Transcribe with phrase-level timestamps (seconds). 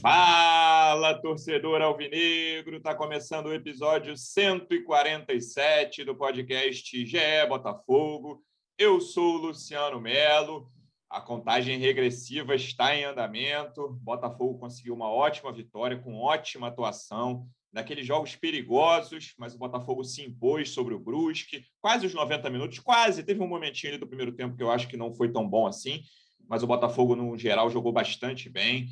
[0.00, 2.78] Fala, torcedor alvinegro!
[2.78, 8.42] Está começando o episódio 147 do podcast GE Botafogo.
[8.78, 10.72] Eu sou o Luciano Melo.
[11.10, 13.90] A contagem regressiva está em andamento.
[14.00, 20.22] Botafogo conseguiu uma ótima vitória com ótima atuação naqueles jogos perigosos, mas o Botafogo se
[20.22, 23.22] impôs sobre o Brusque, quase os 90 minutos, quase.
[23.22, 25.66] Teve um momentinho ali do primeiro tempo que eu acho que não foi tão bom
[25.66, 26.00] assim,
[26.48, 28.88] mas o Botafogo, no geral, jogou bastante bem.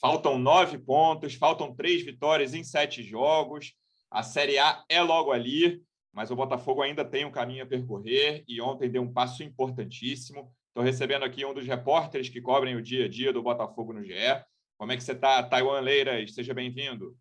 [0.00, 3.72] Faltam nove pontos, faltam três vitórias em sete jogos.
[4.10, 8.44] A Série A é logo ali, mas o Botafogo ainda tem um caminho a percorrer
[8.46, 10.52] e ontem deu um passo importantíssimo.
[10.68, 14.04] Estou recebendo aqui um dos repórteres que cobrem o dia a dia do Botafogo no
[14.04, 14.14] GE.
[14.76, 16.34] Como é que você está, Taiwan Leiras?
[16.34, 17.16] Seja bem-vindo.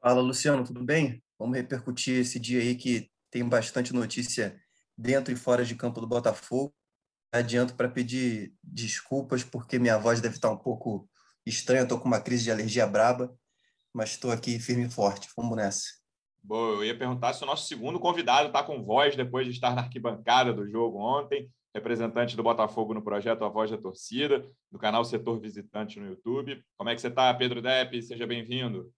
[0.00, 1.22] Fala, Luciano, tudo bem?
[1.38, 4.58] Vamos repercutir esse dia aí que tem bastante notícia
[4.96, 6.74] dentro e fora de campo do Botafogo.
[7.32, 11.08] Adianto para pedir desculpas, porque minha voz deve estar um pouco
[11.50, 13.34] estranha, estou com uma crise de alergia braba,
[13.92, 15.28] mas estou aqui firme e forte.
[15.36, 16.00] Vamos nessa.
[16.42, 19.74] Boa, eu ia perguntar se o nosso segundo convidado está com voz depois de estar
[19.74, 24.78] na arquibancada do jogo ontem, representante do Botafogo no projeto A Voz da Torcida, do
[24.78, 26.62] canal Setor Visitante no YouTube.
[26.78, 28.02] Como é que você está, Pedro Depp?
[28.02, 28.90] Seja bem-vindo.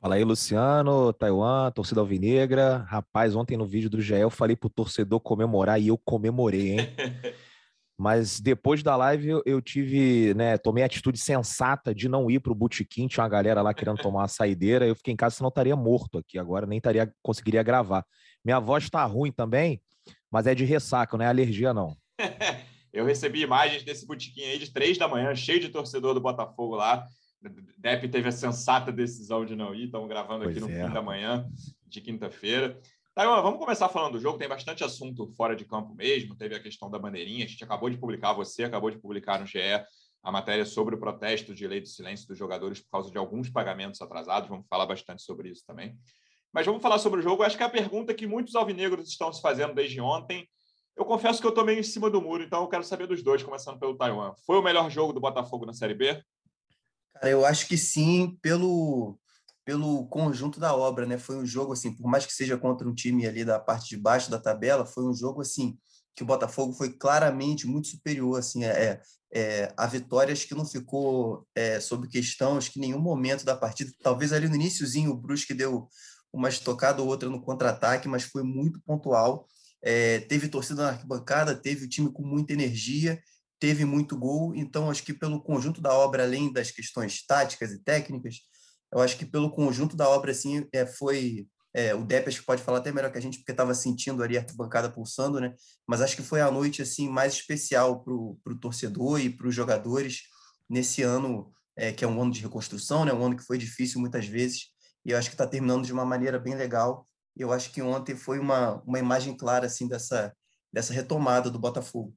[0.00, 2.86] Fala aí, Luciano, Taiwan, torcida alvinegra.
[2.88, 6.78] Rapaz, ontem no vídeo do GE eu falei pro torcedor comemorar e eu comemorei, hein?
[7.98, 12.38] Mas depois da live eu, eu, tive, né, tomei a atitude sensata de não ir
[12.38, 15.48] pro botequim, tinha uma galera lá querendo tomar uma saideira, eu fiquei em casa, senão
[15.48, 18.06] estaria morto aqui agora, nem estaria, conseguiria gravar.
[18.44, 19.82] Minha voz tá ruim também,
[20.30, 21.96] mas é de ressaca, não é alergia não.
[22.92, 26.76] eu recebi imagens desse botequim aí de três da manhã, cheio de torcedor do Botafogo
[26.76, 27.04] lá,
[27.78, 30.86] Depp teve a sensata decisão de não ir, estamos gravando aqui pois no é.
[30.86, 31.48] fim da manhã
[31.86, 32.78] de quinta-feira.
[33.18, 34.38] Taiwan, vamos começar falando do jogo.
[34.38, 36.36] Tem bastante assunto fora de campo mesmo.
[36.36, 37.44] Teve a questão da bandeirinha.
[37.44, 39.58] A gente acabou de publicar, você acabou de publicar no GE
[40.22, 43.50] a matéria sobre o protesto de lei do silêncio dos jogadores por causa de alguns
[43.50, 44.48] pagamentos atrasados.
[44.48, 45.98] Vamos falar bastante sobre isso também.
[46.52, 47.42] Mas vamos falar sobre o jogo.
[47.42, 50.48] Acho que é a pergunta que muitos alvinegros estão se fazendo desde ontem.
[50.96, 53.20] Eu confesso que eu estou meio em cima do muro, então eu quero saber dos
[53.20, 54.32] dois, começando pelo Taiwan.
[54.46, 56.22] Foi o melhor jogo do Botafogo na Série B?
[57.14, 59.18] Cara, eu acho que sim, pelo,
[59.68, 61.18] pelo conjunto da obra, né?
[61.18, 63.98] Foi um jogo assim, por mais que seja contra um time ali da parte de
[63.98, 65.76] baixo da tabela, foi um jogo assim
[66.16, 68.98] que o Botafogo foi claramente muito superior, assim, é,
[69.30, 73.54] é a vitória acho que não ficou é, sob questão, acho que nenhum momento da
[73.54, 75.86] partida, talvez ali no iníciozinho o Brusque deu
[76.32, 79.46] uma estocada ou outra no contra-ataque, mas foi muito pontual.
[79.82, 83.20] É, teve torcida na arquibancada, teve o time com muita energia
[83.60, 87.82] teve muito gol, então acho que pelo conjunto da obra, além das questões táticas e
[87.82, 88.36] técnicas,
[88.92, 92.62] eu acho que pelo conjunto da obra, assim, é, foi é, o acho que pode
[92.62, 95.54] falar até melhor que a gente, porque estava sentindo ali a bancada pulsando, né?
[95.86, 99.54] Mas acho que foi a noite assim mais especial para o torcedor e para os
[99.54, 100.22] jogadores
[100.68, 103.12] nesse ano, é, que é um ano de reconstrução, né?
[103.12, 104.68] Um ano que foi difícil muitas vezes,
[105.04, 107.06] e eu acho que está terminando de uma maneira bem legal.
[107.36, 110.34] Eu acho que ontem foi uma, uma imagem clara assim dessa,
[110.72, 112.14] dessa retomada do Botafogo.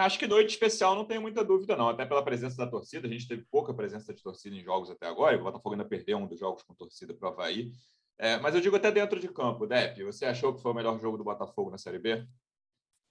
[0.00, 1.88] Acho que noite especial não tenho muita dúvida, não.
[1.88, 3.06] Até pela presença da torcida.
[3.06, 5.36] A gente teve pouca presença de torcida em jogos até agora.
[5.36, 7.70] O Botafogo ainda perdeu um dos jogos com torcida para o Havaí.
[8.18, 10.02] É, mas eu digo até dentro de campo, Depp.
[10.04, 12.26] Você achou que foi o melhor jogo do Botafogo na Série B?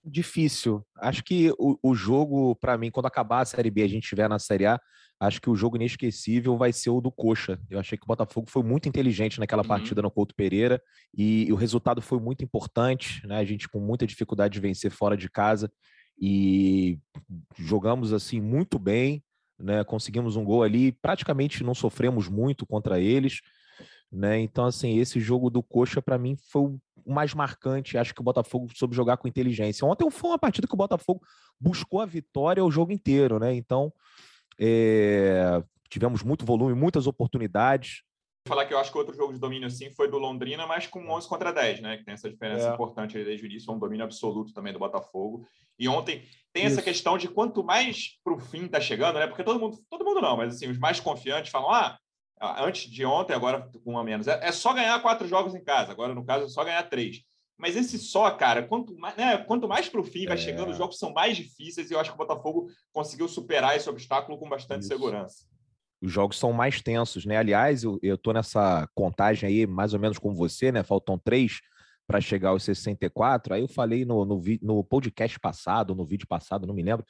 [0.04, 0.86] Difícil.
[0.98, 4.30] Acho que o, o jogo, para mim, quando acabar a Série B a gente estiver
[4.30, 4.80] na Série A,
[5.20, 7.60] acho que o jogo inesquecível vai ser o do Coxa.
[7.70, 9.68] Eu achei que o Botafogo foi muito inteligente naquela uhum.
[9.68, 10.82] partida no Couto Pereira
[11.14, 13.38] e, e o resultado foi muito importante, né?
[13.38, 15.70] A gente com muita dificuldade de vencer fora de casa
[16.20, 17.00] e
[17.58, 19.24] jogamos assim muito bem,
[19.58, 19.84] né?
[19.84, 23.42] Conseguimos um gol ali, praticamente não sofremos muito contra eles,
[24.12, 24.40] né?
[24.40, 28.24] Então assim, esse jogo do Coxa para mim foi o mais marcante, acho que o
[28.24, 29.86] Botafogo soube jogar com inteligência.
[29.86, 31.22] Ontem foi uma partida que o Botafogo
[31.60, 33.54] buscou a vitória o jogo inteiro, né?
[33.54, 33.92] Então,
[34.60, 35.64] é...
[35.90, 38.04] tivemos muito volume, muitas oportunidades,
[38.50, 41.08] falar que eu acho que outro jogo de domínio assim foi do Londrina, mas com
[41.10, 41.98] 11 contra 10, né?
[41.98, 42.74] Que tem essa diferença é.
[42.74, 45.48] importante aí desde o início, é um domínio absoluto também do Botafogo.
[45.78, 46.74] E ontem tem Isso.
[46.74, 49.28] essa questão de quanto mais para o fim tá chegando, né?
[49.28, 51.98] Porque todo mundo, todo mundo não, mas assim, os mais confiantes falam: ah,
[52.64, 55.64] antes de ontem, agora com um a menos, é, é só ganhar quatro jogos em
[55.64, 55.92] casa.
[55.92, 57.22] Agora, no caso, é só ganhar três.
[57.58, 60.40] Mas esse só, cara, quanto mais, né, quanto mais para o fim vai é.
[60.40, 63.90] chegando, os jogos são mais difíceis e eu acho que o Botafogo conseguiu superar esse
[63.90, 64.88] obstáculo com bastante Isso.
[64.88, 65.49] segurança
[66.02, 67.38] os jogos são mais tensos, né?
[67.38, 70.84] Aliás, eu, eu tô nessa contagem aí, mais ou menos como você, né?
[70.84, 71.60] Faltam três
[72.10, 73.54] para chegar aos 64.
[73.54, 77.06] Aí eu falei no, no, no, podcast passado, no vídeo passado, não me lembro,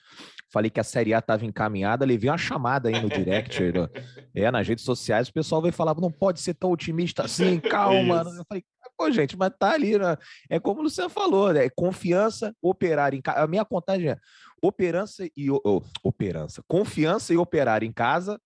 [0.52, 3.90] falei que a Série A estava encaminhada, levei uma chamada aí no direct, no,
[4.36, 8.24] é, nas redes sociais, o pessoal veio falar, não pode ser tão otimista assim, calma.
[8.26, 8.64] eu falei,
[8.98, 10.18] pô, gente, mas tá ali, né?
[10.50, 11.70] É como o Luciano falou, né?
[11.70, 13.40] Confiança, operar em casa.
[13.40, 14.18] A minha contagem é
[14.62, 15.50] operança e...
[15.50, 16.62] Oh, operança.
[16.68, 18.38] Confiança e operar em casa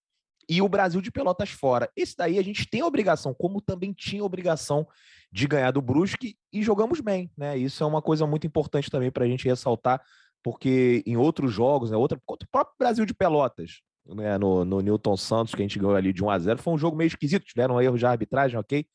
[0.49, 1.89] e o Brasil de Pelotas fora.
[1.95, 4.87] Esse daí a gente tem a obrigação, como também tinha a obrigação
[5.31, 7.57] de ganhar do Brusque e jogamos bem, né?
[7.57, 10.01] Isso é uma coisa muito importante também para a gente ressaltar,
[10.43, 14.81] porque em outros jogos, né, outra, contra o próprio Brasil de Pelotas, né, no, no
[14.81, 17.07] Newton Santos, que a gente ganhou ali de 1 a 0 foi um jogo meio
[17.07, 18.85] esquisito, tiveram erros de arbitragem, ok?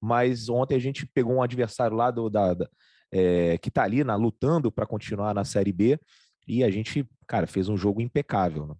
[0.00, 2.68] Mas ontem a gente pegou um adversário lá do, da, da
[3.12, 5.98] é, que está ali na, lutando para continuar na Série B
[6.46, 8.66] e a gente, cara, fez um jogo impecável.
[8.66, 8.74] Né?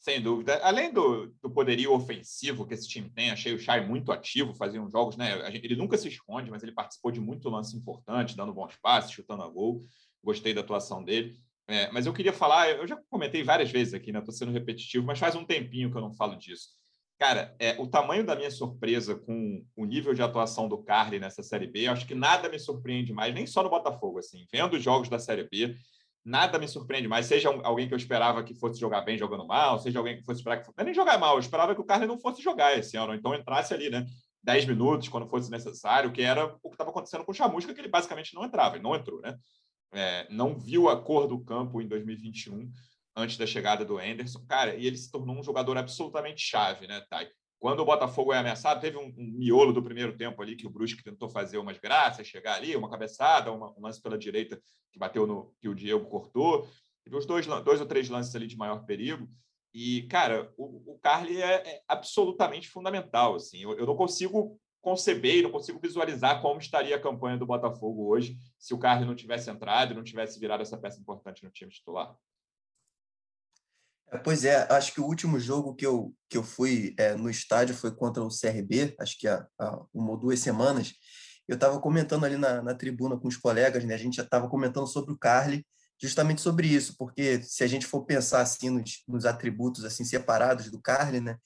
[0.00, 0.58] Sem dúvida.
[0.62, 4.80] Além do, do poderio ofensivo que esse time tem, achei o Chay muito ativo, fazia
[4.82, 5.46] uns jogos, né?
[5.54, 9.42] Ele nunca se esconde, mas ele participou de muito lance importante, dando bons passes, chutando
[9.42, 9.84] a gol.
[10.24, 11.36] Gostei da atuação dele.
[11.68, 14.20] É, mas eu queria falar, eu já comentei várias vezes aqui, né?
[14.20, 16.70] Estou sendo repetitivo, mas faz um tempinho que eu não falo disso.
[17.18, 21.42] Cara, é, o tamanho da minha surpresa com o nível de atuação do Carly nessa
[21.42, 24.46] Série B, acho que nada me surpreende mais, nem só no Botafogo, assim.
[24.50, 25.76] Vendo os jogos da Série B,
[26.24, 27.26] nada me surpreende mais.
[27.26, 30.40] Seja alguém que eu esperava que fosse jogar bem jogando mal, seja alguém que fosse
[30.40, 30.80] esperar que fosse...
[30.80, 33.34] É nem jogar mal, eu esperava que o Carly não fosse jogar esse ano, então
[33.34, 34.06] entrasse ali, né?
[34.42, 37.80] 10 minutos quando fosse necessário, que era o que estava acontecendo com o Chamusca, que
[37.80, 39.36] ele basicamente não entrava, ele não entrou, né?
[39.92, 42.70] É, não viu a cor do campo em 2021
[43.16, 47.04] antes da chegada do Anderson, cara, e ele se tornou um jogador absolutamente chave, né,
[47.10, 47.28] Thay?
[47.60, 50.70] Quando o Botafogo é ameaçado, teve um, um, miolo do primeiro tempo ali que o
[50.70, 54.58] Brusque tentou fazer umas graças, chegar ali, uma cabeçada, uma, um lance pela direita
[54.90, 56.66] que bateu no que o Diego cortou.
[57.04, 59.28] Teve os dois, dois ou três lances ali de maior perigo.
[59.74, 63.34] E, cara, o, o Carly é, é, absolutamente fundamental.
[63.34, 63.58] Assim.
[63.58, 68.38] Eu, eu não consigo conceber não consigo visualizar como estaria a campanha do Botafogo hoje
[68.58, 71.70] se o Carly não tivesse entrado e não tivesse virado essa peça importante no time
[71.70, 72.16] titular.
[74.12, 77.30] É, pois é, acho que o último jogo que eu, que eu fui é, no
[77.30, 80.94] estádio foi contra o CRB, acho que há, há uma ou duas semanas.
[81.46, 83.94] Eu estava comentando ali na, na, tribuna com os colegas, né?
[83.94, 85.66] A gente já estava comentando sobre o Carly,
[86.00, 90.70] justamente sobre isso, porque se a gente for pensar assim nos, nos atributos assim separados
[90.70, 91.36] do Carly, né?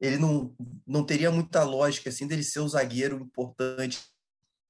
[0.00, 0.54] Ele não,
[0.86, 4.00] não teria muita lógica assim dele ser o zagueiro importante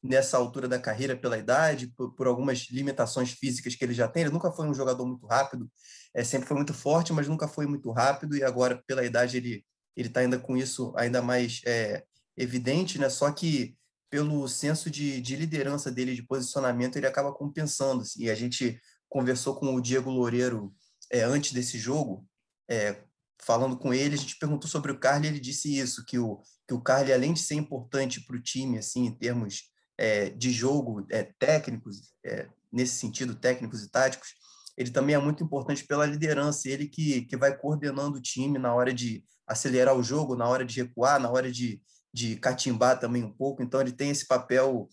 [0.03, 4.25] nessa altura da carreira pela idade, por, por, algumas limitações físicas que ele já tem.
[4.25, 5.71] Ele nunca foi um jogador muito rápido,
[6.13, 9.65] é, sempre foi muito forte, mas nunca foi muito rápido, e agora, pela idade, ele
[9.97, 12.05] ele está ainda com isso ainda mais é,
[12.37, 13.09] evidente, né?
[13.09, 13.77] Só que
[14.11, 18.03] pelo senso de, de liderança dele, de posicionamento, ele acaba compensando.
[18.03, 18.25] Assim.
[18.25, 20.75] E a gente conversou com o Diego Loureiro
[21.11, 22.27] é, antes desse jogo,
[22.69, 23.03] é,
[23.41, 26.75] falando com ele, a gente perguntou sobre o Carly, ele disse isso, que o, que
[26.75, 31.07] o Carly, além de ser importante para o time, assim, em termos é, de jogo
[31.11, 34.35] é, técnicos, é, nesse sentido, técnicos e táticos,
[34.77, 38.75] ele também é muito importante pela liderança, ele que, que vai coordenando o time na
[38.75, 41.81] hora de acelerar o jogo, na hora de recuar, na hora de,
[42.13, 43.63] de catimbar também um pouco.
[43.63, 44.89] Então, ele tem esse papel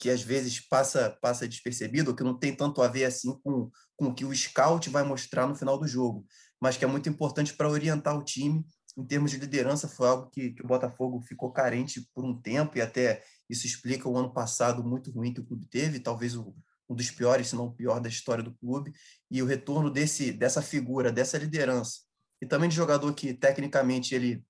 [0.00, 4.06] que às vezes passa, passa despercebido, que não tem tanto a ver assim com, com
[4.06, 6.26] o que o scout vai mostrar no final do jogo,
[6.58, 8.64] mas que é muito importante para orientar o time
[9.00, 12.76] em termos de liderança, foi algo que, que o Botafogo ficou carente por um tempo
[12.76, 16.54] e até isso explica o ano passado muito ruim que o clube teve, talvez o,
[16.88, 18.92] um dos piores, se não o pior da história do clube,
[19.30, 22.00] e o retorno desse dessa figura, dessa liderança,
[22.40, 24.44] e também de jogador que tecnicamente ele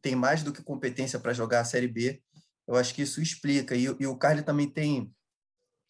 [0.00, 2.22] tem mais do que competência para jogar a Série B,
[2.66, 3.74] eu acho que isso explica.
[3.74, 5.12] E, e o Carly também tem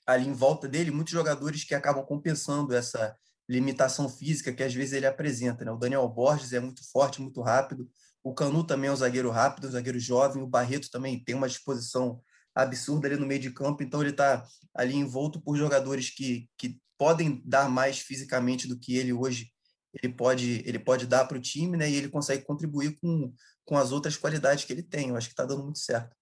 [0.07, 3.17] ali em volta dele muitos jogadores que acabam compensando essa
[3.49, 5.65] limitação física que às vezes ele apresenta.
[5.65, 5.71] Né?
[5.71, 7.89] O Daniel Borges é muito forte, muito rápido.
[8.25, 10.43] O Canu também é um zagueiro rápido, um zagueiro jovem.
[10.43, 12.23] O Barreto também tem uma disposição
[12.55, 16.81] absurda ali no meio de campo, então ele está ali envolto por jogadores que, que
[16.97, 19.53] podem dar mais fisicamente do que ele hoje
[20.03, 21.89] ele pode ele pode dar para o time, né?
[21.89, 23.33] E ele consegue contribuir com,
[23.65, 25.11] com as outras qualidades que ele tem.
[25.11, 26.17] Eu acho que está dando muito certo.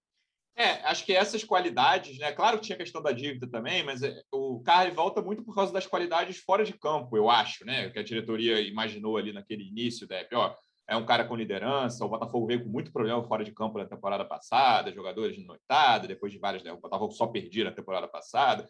[0.55, 2.31] É, acho que essas qualidades, né?
[2.31, 5.55] Claro que tinha a questão da dívida também, mas é, o Carly volta muito por
[5.55, 7.89] causa das qualidades fora de campo, eu acho, né?
[7.89, 10.55] Que a diretoria imaginou ali naquele início da ó,
[10.87, 12.05] é um cara com liderança.
[12.05, 16.07] O Botafogo veio com muito problema fora de campo na temporada passada, jogadores de noitada,
[16.07, 16.63] depois de várias.
[16.63, 18.67] Né, o Botafogo só perdia na temporada passada.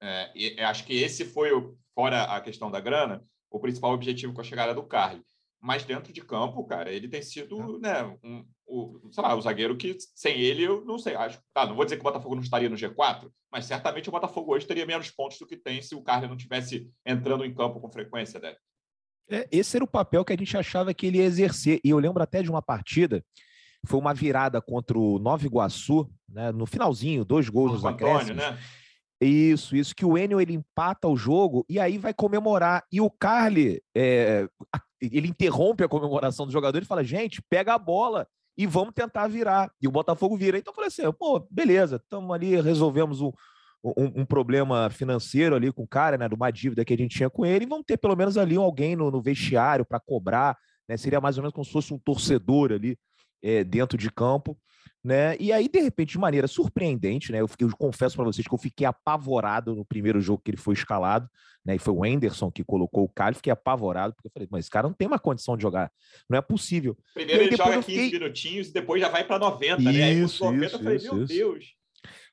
[0.00, 4.32] É, e acho que esse foi, o, fora a questão da grana, o principal objetivo
[4.32, 5.22] com a chegada do Carly.
[5.58, 9.76] Mas dentro de campo, cara, ele tem sido, né, um, o, sei lá, o zagueiro
[9.76, 11.40] que sem ele eu não sei, acho.
[11.54, 14.54] Tá, não vou dizer que o Botafogo não estaria no G4, mas certamente o Botafogo
[14.54, 17.80] hoje teria menos pontos do que tem se o Carly não tivesse entrando em campo
[17.80, 18.54] com frequência, né?
[19.28, 21.80] É, esse era o papel que a gente achava que ele ia exercer.
[21.84, 23.24] E eu lembro até de uma partida,
[23.86, 28.36] foi uma virada contra o Nova Iguaçu, né, no finalzinho, dois gols nos acréscimos.
[28.36, 28.58] Né?
[29.20, 32.84] Isso, isso, que o Enio ele empata o jogo e aí vai comemorar.
[32.92, 34.46] E o Carly, é,
[35.00, 38.26] ele interrompe a comemoração do jogador e fala: gente, pega a bola
[38.58, 39.70] e vamos tentar virar.
[39.80, 40.58] E o Botafogo vira.
[40.58, 43.32] Então eu falei assim: pô, beleza, estamos ali, resolvemos o,
[43.96, 47.16] um, um, problema financeiro ali com o cara, né, de uma dívida que a gente
[47.16, 50.56] tinha com ele, e vão ter pelo menos ali alguém no, no vestiário para cobrar,
[50.88, 50.96] né?
[50.96, 52.98] Seria mais ou menos como se fosse um torcedor ali
[53.42, 54.58] é, dentro de campo.
[55.04, 55.36] Né?
[55.38, 57.40] E aí, de repente, de maneira surpreendente, né?
[57.40, 60.56] Eu, fiquei, eu confesso para vocês que eu fiquei apavorado no primeiro jogo que ele
[60.56, 61.30] foi escalado,
[61.64, 61.76] né?
[61.76, 64.70] E foi o Anderson que colocou o cara, fiquei apavorado, porque eu falei, mas esse
[64.70, 65.92] cara não tem uma condição de jogar,
[66.28, 66.98] não é possível.
[67.14, 68.10] Primeiro ele joga 15 fiquei...
[68.10, 70.04] minutinhos e depois já vai para 90, isso, né?
[70.04, 71.75] Aí, 90 isso, eu falei, isso, meu Deus.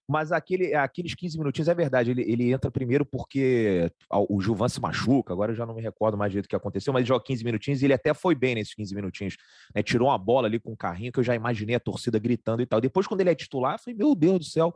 [0.07, 2.11] Mas aquele, aqueles 15 minutinhos é verdade.
[2.11, 5.31] Ele, ele entra primeiro porque o Gilvan se machuca.
[5.31, 7.43] Agora eu já não me recordo mais direito o que aconteceu, mas ele joga 15
[7.43, 9.37] minutinhos e ele até foi bem nesses 15 minutinhos.
[9.73, 9.81] Né?
[9.81, 12.65] Tirou uma bola ali com um carrinho que eu já imaginei a torcida gritando e
[12.65, 12.81] tal.
[12.81, 14.73] Depois, quando ele é titular, eu falei: Meu Deus do céu,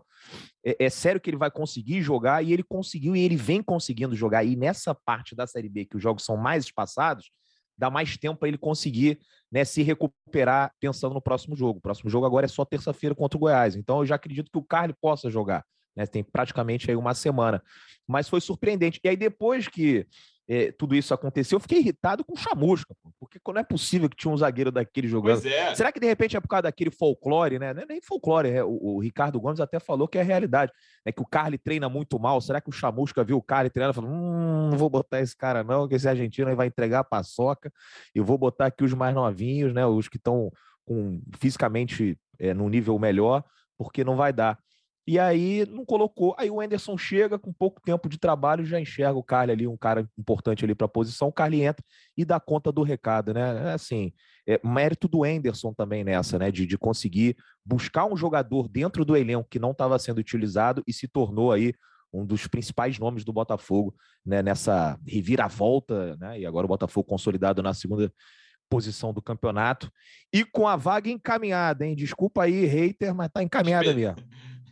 [0.66, 2.44] é, é sério que ele vai conseguir jogar?
[2.44, 4.44] E ele conseguiu e ele vem conseguindo jogar.
[4.44, 7.32] E nessa parte da Série B, que os jogos são mais espaçados,
[7.78, 9.20] dá mais tempo para ele conseguir
[9.52, 11.80] né, se recuperar pensando no próximo jogo.
[11.80, 13.76] O próximo jogo agora é só terça-feira contra o Goiás.
[13.76, 15.66] Então eu já acredito que o Carly possa jogar.
[15.96, 17.62] Né, tem praticamente aí uma semana.
[18.08, 19.00] Mas foi surpreendente.
[19.04, 20.06] E aí, depois que
[20.50, 24.16] é, tudo isso aconteceu, eu fiquei irritado com o Chamusca, porque não é possível que
[24.16, 25.46] tinha um zagueiro daquele jogando.
[25.46, 25.76] É.
[25.76, 27.74] Será que de repente é por causa daquele folclore, né?
[27.74, 30.72] Não é nem folclore, é, o, o, Ricardo Gomes até falou que é a realidade,
[31.06, 31.12] né?
[31.12, 32.40] Que o Carly treina muito mal.
[32.40, 35.36] Será que o Chamusca viu o Carly treinando e falou: hum, não vou botar esse
[35.36, 37.72] cara, não, que esse argentino aí vai entregar a paçoca,
[38.16, 39.86] e vou botar aqui os mais novinhos, né?
[39.86, 40.50] Os que estão
[40.86, 43.44] com fisicamente é, num nível melhor,
[43.78, 44.58] porque não vai dar.
[45.08, 46.36] E aí não colocou.
[46.38, 49.78] Aí o Anderson chega com pouco tempo de trabalho, já enxerga o Carly ali, um
[49.78, 51.30] cara importante ali para a posição.
[51.30, 51.84] O Carly entra
[52.18, 53.70] e dá conta do recado, né?
[53.70, 54.12] É assim,
[54.46, 56.52] é mérito do Anderson também nessa, né?
[56.52, 60.92] De, de conseguir buscar um jogador dentro do elenco que não estava sendo utilizado e
[60.92, 61.74] se tornou aí
[62.12, 63.96] um dos principais nomes do Botafogo
[64.26, 66.42] né, nessa reviravolta, né?
[66.42, 68.12] E agora o Botafogo consolidado na segunda
[68.70, 69.90] posição do campeonato
[70.34, 71.96] e com a vaga encaminhada, hein?
[71.96, 74.16] Desculpa aí, hater, mas tá encaminhada mesmo.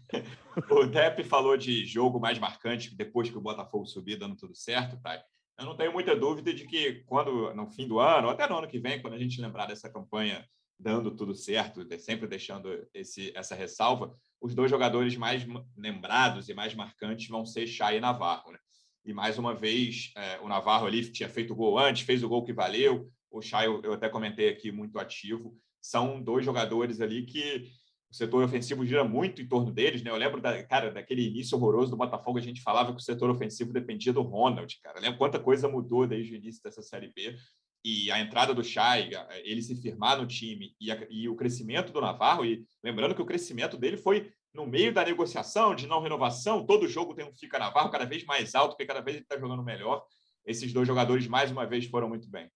[0.69, 4.99] o Depp falou de jogo mais marcante depois que o Botafogo subir, dando tudo certo,
[5.01, 5.23] tá?
[5.57, 8.57] Eu não tenho muita dúvida de que quando, no fim do ano, ou até no
[8.57, 10.45] ano que vem, quando a gente lembrar dessa campanha
[10.77, 15.45] dando tudo certo, sempre deixando esse, essa ressalva, os dois jogadores mais
[15.77, 18.51] lembrados e mais marcantes vão ser Chay e Navarro.
[18.51, 18.59] Né?
[19.05, 22.29] E mais uma vez, é, o Navarro ali tinha feito o gol antes, fez o
[22.29, 23.09] gol que valeu.
[23.31, 25.57] O Chay, eu, eu até comentei aqui, muito ativo.
[25.79, 27.69] São dois jogadores ali que
[28.15, 30.09] o setor ofensivo gira muito em torno deles, né?
[30.09, 33.29] Eu lembro, da, cara, daquele início horroroso do Botafogo, a gente falava que o setor
[33.29, 35.01] ofensivo dependia do Ronald, cara.
[35.01, 37.35] Lembra quanta coisa mudou desde o início dessa Série B?
[37.83, 39.09] E a entrada do Chay,
[39.43, 43.21] ele se firmar no time e, a, e o crescimento do Navarro, e lembrando que
[43.21, 47.33] o crescimento dele foi no meio da negociação de não renovação, todo jogo tem um
[47.33, 50.05] Fica Navarro cada vez mais alto, porque cada vez ele está jogando melhor.
[50.45, 52.49] Esses dois jogadores, mais uma vez, foram muito bem.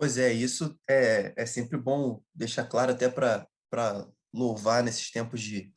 [0.00, 3.46] Pois é, isso é, é sempre bom deixar claro, até para
[4.32, 5.70] louvar nesses tempos de,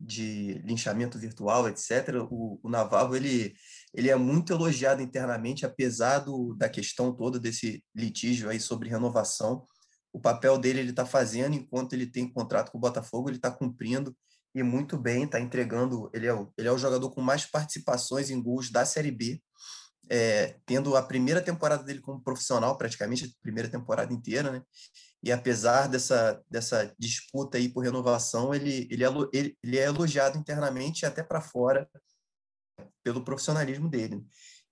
[0.00, 2.26] de linchamento virtual, etc.
[2.30, 3.54] O, o Navarro ele,
[3.92, 9.66] ele é muito elogiado internamente, apesar do, da questão toda desse litígio aí sobre renovação.
[10.10, 13.50] O papel dele ele está fazendo enquanto ele tem contrato com o Botafogo, ele está
[13.50, 14.16] cumprindo
[14.54, 16.08] e muito bem, está entregando.
[16.14, 19.38] Ele é, o, ele é o jogador com mais participações em gols da Série B
[20.08, 24.62] é, tendo a primeira temporada dele como profissional, praticamente a primeira temporada inteira, né?
[25.22, 31.02] E apesar dessa, dessa disputa aí por renovação, ele, ele, é, ele, é elogiado internamente
[31.02, 31.88] e até para fora
[33.02, 34.24] pelo profissionalismo dele.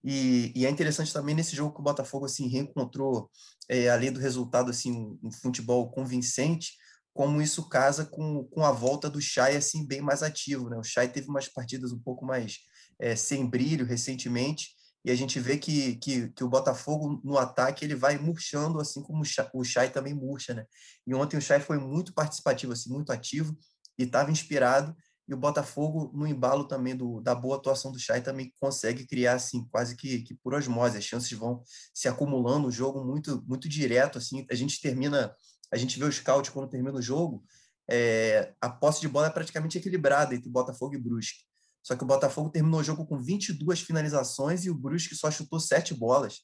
[0.05, 3.31] E, e, é interessante também nesse jogo que o Botafogo assim reencontrou,
[3.69, 6.75] é, além do resultado assim um, um, futebol convincente,
[7.15, 10.77] como isso casa com, com a volta do Chay assim bem mais ativo, né?
[10.77, 12.59] O Chay teve umas partidas um pouco mais
[13.01, 14.69] é, sem brilho recentemente
[15.05, 19.03] e a gente vê que, que, que, o Botafogo no ataque ele vai murchando assim
[19.03, 20.65] como o Chay também murcha, né?
[21.07, 23.57] E ontem o Chay foi muito participativo, assim, muito ativo
[23.99, 24.97] e estava inspirado
[25.27, 29.35] e o Botafogo no embalo também do, da boa atuação do Chay também consegue criar
[29.35, 31.63] assim quase que, que por osmose, as chances vão
[31.95, 35.35] se acumulando, o jogo muito muito direto assim, a gente termina,
[35.73, 37.43] a gente vê o scout quando termina o jogo,
[37.91, 41.45] é, a posse de bola é praticamente equilibrada entre Botafogo e Brusque.
[41.85, 45.61] Só que o Botafogo terminou o jogo com 22 finalizações e o Brusque só chutou
[45.61, 46.41] sete bolas.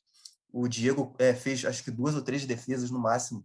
[0.53, 3.45] O Diego é, fez acho que duas ou três defesas no máximo.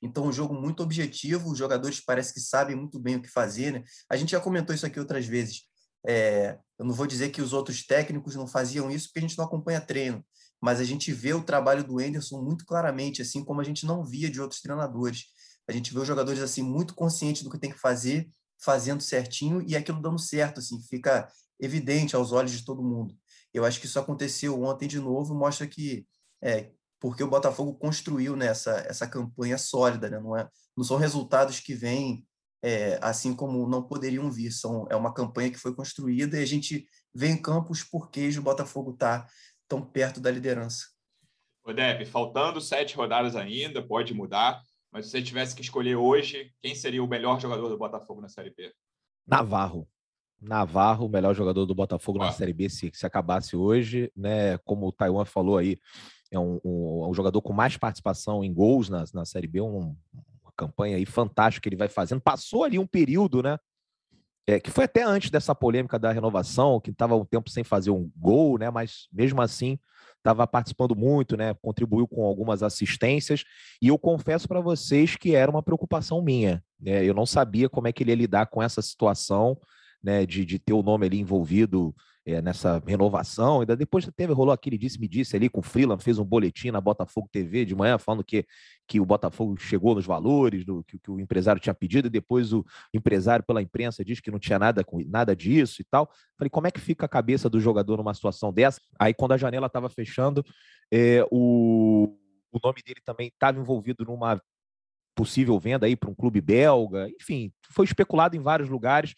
[0.00, 3.72] Então, um jogo muito objetivo, os jogadores parece que sabem muito bem o que fazer.
[3.72, 3.84] Né?
[4.08, 5.62] A gente já comentou isso aqui outras vezes.
[6.06, 9.36] É, eu não vou dizer que os outros técnicos não faziam isso, porque a gente
[9.36, 10.24] não acompanha treino,
[10.60, 14.04] mas a gente vê o trabalho do Enderson muito claramente, assim como a gente não
[14.04, 15.24] via de outros treinadores.
[15.68, 19.62] A gente vê os jogadores assim muito conscientes do que tem que fazer fazendo certinho
[19.66, 21.28] e aquilo dando certo, assim, fica
[21.60, 23.16] evidente aos olhos de todo mundo.
[23.52, 26.06] Eu acho que isso aconteceu ontem de novo, mostra que
[26.42, 26.70] é,
[27.00, 30.18] porque o Botafogo construiu nessa né, essa campanha sólida, né?
[30.18, 32.26] não, é, não são resultados que vêm
[32.62, 36.46] é, assim como não poderiam vir, são, é uma campanha que foi construída e a
[36.46, 39.32] gente vê em campo os porquês do Botafogo estar tá
[39.68, 40.86] tão perto da liderança.
[41.64, 44.60] Ô, Deb, faltando sete rodadas ainda, pode mudar,
[44.96, 48.30] mas se você tivesse que escolher hoje, quem seria o melhor jogador do Botafogo na
[48.30, 48.72] Série B?
[49.26, 49.86] Navarro.
[50.40, 54.56] Navarro, o melhor jogador do Botafogo na Série B, se, se acabasse hoje, né?
[54.64, 55.78] Como o Taiwan falou aí,
[56.30, 59.94] é um, um, um jogador com mais participação em gols na, na Série B, um,
[60.42, 62.22] uma campanha aí fantástica que ele vai fazendo.
[62.22, 63.58] Passou ali um período, né?
[64.46, 67.90] É, que foi até antes dessa polêmica da renovação, que estava um tempo sem fazer
[67.90, 68.70] um gol, né?
[68.70, 69.78] Mas mesmo assim
[70.18, 71.54] estava participando muito, né?
[71.54, 73.44] Contribuiu com algumas assistências.
[73.80, 76.62] E eu confesso para vocês que era uma preocupação minha.
[76.80, 77.04] Né?
[77.04, 79.58] Eu não sabia como é que ele ia lidar com essa situação
[80.02, 81.94] né, de, de ter o nome ali envolvido
[82.26, 83.60] é, nessa renovação.
[83.60, 86.80] Ainda depois teve, rolou aquele disse-me disse ali com o Freeland, fez um boletim na
[86.80, 88.44] Botafogo TV de manhã falando que,
[88.86, 92.52] que o Botafogo chegou nos valores do que, que o empresário tinha pedido, e depois
[92.52, 96.10] o empresário pela imprensa diz que não tinha nada, com, nada disso e tal.
[96.36, 98.80] Falei, como é que fica a cabeça do jogador numa situação dessa?
[98.98, 100.44] Aí, quando a janela estava fechando,
[100.92, 102.16] é, o,
[102.50, 104.40] o nome dele também estava envolvido numa
[105.14, 109.14] possível venda aí para um clube belga, enfim, foi especulado em vários lugares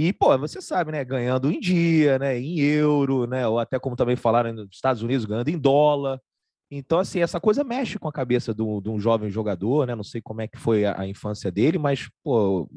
[0.00, 1.04] e, pô, você sabe, né?
[1.04, 2.38] Ganhando em dia, né?
[2.38, 3.48] Em euro, né?
[3.48, 6.20] Ou até como também falaram nos Estados Unidos, ganhando em dólar.
[6.70, 9.96] Então, assim, essa coisa mexe com a cabeça de um jovem jogador, né?
[9.96, 12.70] Não sei como é que foi a, a, infância dele, mas, pô,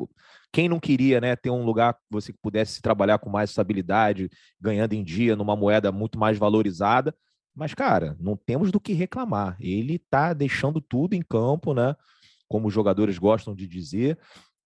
[0.51, 4.27] quem não queria, né, ter um lugar que você pudesse trabalhar com mais estabilidade,
[4.59, 7.13] ganhando em dia, numa moeda muito mais valorizada.
[7.53, 9.57] Mas, cara, não temos do que reclamar.
[9.59, 11.95] Ele tá deixando tudo em campo, né?
[12.47, 14.17] Como os jogadores gostam de dizer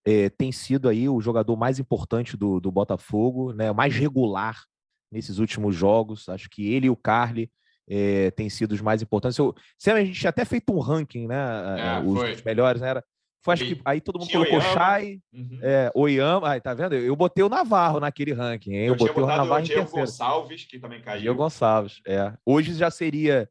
[0.05, 4.63] é, tem sido aí o jogador mais importante do, do Botafogo, né, mais regular
[5.11, 6.29] nesses últimos jogos.
[6.29, 7.51] Acho que ele e o Carly
[7.87, 9.37] é, têm sido os mais importantes.
[9.37, 9.55] Eu,
[9.87, 11.35] a gente tinha até feito um ranking, né?
[11.79, 12.89] É, os, os, melhores, né?
[12.89, 13.03] Era,
[13.43, 15.59] foi, acho que aí todo mundo colocou Chay, uhum.
[15.61, 16.49] é, Oyama.
[16.49, 16.95] Aí, tá vendo?
[16.95, 18.87] Eu botei o Navarro naquele ranking, hein?
[18.87, 21.21] Eu, eu botei o Navarro o Diego Gonçalves, que também caiu.
[21.21, 22.33] Diego Gonçalves, é.
[22.45, 23.49] Hoje já seria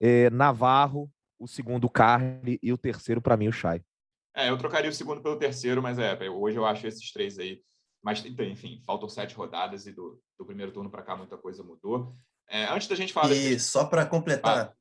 [0.00, 3.82] é, Navarro, o segundo Carly e o terceiro, para mim, o Chay.
[4.36, 7.62] É, eu trocaria o segundo pelo terceiro, mas é, hoje eu acho esses três aí.
[8.02, 12.14] Mas, enfim, faltam sete rodadas e do, do primeiro turno para cá muita coisa mudou.
[12.48, 13.32] É, antes da gente falar.
[13.32, 13.64] E desse...
[13.66, 14.72] só para completar, ah.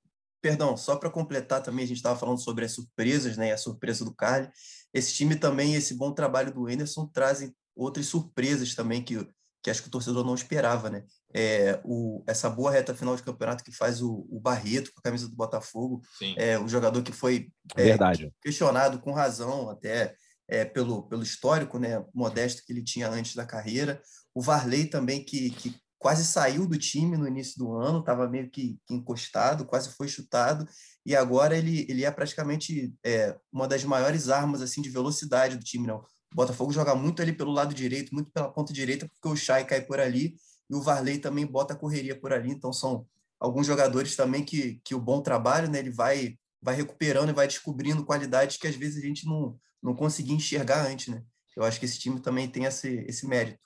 [0.42, 3.54] perdão, só para completar também, a gente estava falando sobre as surpresas, né?
[3.54, 4.50] A surpresa do Carly.
[4.94, 9.26] Esse time também, esse bom trabalho do Anderson, trazem outras surpresas também que,
[9.66, 11.04] que acho que o torcedor não esperava, né?
[11.34, 15.04] é, o, essa boa reta final de campeonato que faz o, o Barreto com a
[15.04, 16.36] camisa do Botafogo, Sim.
[16.38, 18.32] é um jogador que foi é, Verdade.
[18.42, 20.16] questionado com razão até
[20.48, 24.02] é, pelo, pelo histórico né, modesto que ele tinha antes da carreira.
[24.36, 28.50] O Varley também, que, que quase saiu do time no início do ano, estava meio
[28.50, 30.66] que, que, encostado, quase foi chutado,
[31.04, 35.64] e agora ele, ele é praticamente é, uma das maiores armas assim de velocidade do
[35.66, 35.86] time.
[35.86, 36.02] Não.
[36.32, 39.66] O Botafogo joga muito ali pelo lado direito, muito pela ponta direita, porque o Chay
[39.66, 40.36] cai por ali
[40.70, 43.06] e o Varley também bota a correria por ali, então são
[43.40, 47.46] alguns jogadores também que, que o bom trabalho, né, ele vai vai recuperando e vai
[47.46, 51.24] descobrindo qualidades que às vezes a gente não, não conseguia enxergar antes, né?
[51.56, 53.64] Eu acho que esse time também tem esse, esse mérito.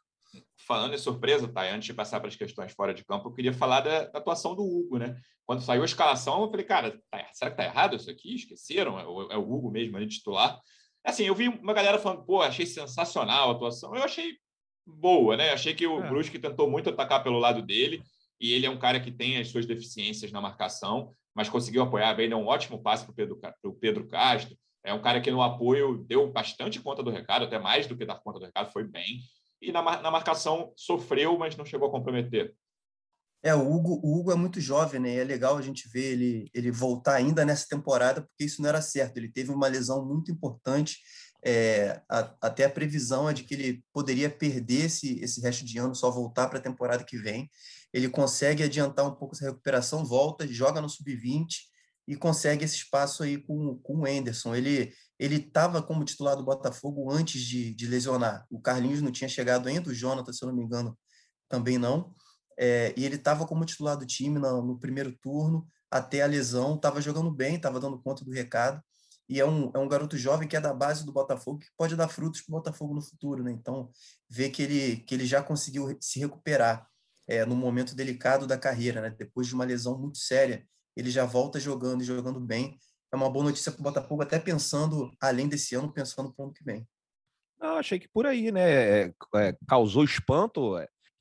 [0.67, 1.61] Falando em surpresa, tá?
[1.61, 4.53] Antes de passar para as questões fora de campo, eu queria falar da, da atuação
[4.53, 5.15] do Hugo, né?
[5.45, 8.35] Quando saiu a escalação, eu falei, cara, tá, será que tá errado isso aqui?
[8.35, 8.99] Esqueceram?
[8.99, 10.59] É é o Hugo mesmo ali titular?
[11.03, 13.95] Assim, eu vi uma galera falando, pô, achei sensacional a atuação.
[13.95, 14.33] Eu achei
[14.85, 15.51] boa, né?
[15.51, 16.09] Achei que o é.
[16.09, 18.01] Brusque tentou muito atacar pelo lado dele,
[18.39, 22.13] e ele é um cara que tem as suas deficiências na marcação, mas conseguiu apoiar
[22.13, 23.39] bem, deu um ótimo passe para o Pedro,
[23.79, 24.55] Pedro Castro.
[24.83, 28.05] É um cara que no apoio deu bastante conta do recado, até mais do que
[28.05, 29.19] dar conta do recado, foi bem.
[29.61, 32.55] E na, na marcação sofreu, mas não chegou a comprometer.
[33.41, 35.15] É, o Hugo, o Hugo é muito jovem, né?
[35.15, 38.81] É legal a gente ver ele, ele voltar ainda nessa temporada, porque isso não era
[38.81, 39.17] certo.
[39.17, 40.97] Ele teve uma lesão muito importante
[41.43, 45.77] é, a, até a previsão é de que ele poderia perder esse, esse resto de
[45.77, 47.49] ano, só voltar para a temporada que vem.
[47.93, 51.47] Ele consegue adiantar um pouco essa recuperação, volta, joga no sub-20
[52.07, 54.55] e consegue esse espaço aí com, com o Enderson.
[54.55, 58.45] Ele ele estava como titular do Botafogo antes de, de lesionar.
[58.49, 60.97] O Carlinhos não tinha chegado ainda, o Jonathan, se eu não me engano,
[61.49, 62.15] também não.
[62.59, 66.75] É, e ele estava como titular do time no, no primeiro turno, até a lesão,
[66.75, 68.81] estava jogando bem, estava dando conta do recado
[69.29, 71.95] e é um, é um garoto jovem que é da base do Botafogo, que pode
[71.95, 73.51] dar frutos para o Botafogo no futuro, né?
[73.51, 73.91] Então,
[74.27, 76.87] ver que ele, que ele já conseguiu se recuperar
[77.27, 79.15] é, no momento delicado da carreira, né?
[79.15, 80.65] Depois de uma lesão muito séria,
[80.97, 82.75] ele já volta jogando e jogando bem.
[83.13, 86.45] É uma boa notícia para o Botafogo, até pensando, além desse ano, pensando para o
[86.47, 86.87] ano que vem.
[87.59, 89.03] Não, achei que por aí, né?
[89.03, 90.75] É, é, causou espanto.